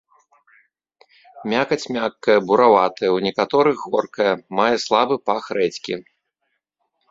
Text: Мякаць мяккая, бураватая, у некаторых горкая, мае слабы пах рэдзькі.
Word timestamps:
Мякаць 1.53 1.91
мяккая, 1.97 2.39
бураватая, 2.47 3.11
у 3.17 3.21
некаторых 3.27 3.77
горкая, 3.93 4.33
мае 4.63 4.73
слабы 4.89 5.15
пах 5.31 5.43
рэдзькі. 5.61 6.03